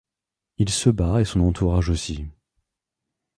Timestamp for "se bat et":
0.69-1.25